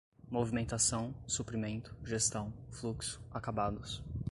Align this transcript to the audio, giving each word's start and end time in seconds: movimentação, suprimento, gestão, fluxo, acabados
movimentação, 0.31 1.13
suprimento, 1.27 1.95
gestão, 2.03 2.51
fluxo, 2.71 3.21
acabados 3.29 4.03